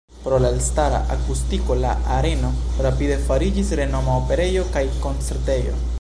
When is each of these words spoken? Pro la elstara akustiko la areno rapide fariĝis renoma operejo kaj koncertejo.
Pro 0.21 0.37
la 0.43 0.49
elstara 0.51 1.01
akustiko 1.15 1.77
la 1.83 1.91
areno 2.17 2.51
rapide 2.87 3.21
fariĝis 3.29 3.73
renoma 3.83 4.19
operejo 4.25 4.65
kaj 4.79 4.85
koncertejo. 5.07 5.81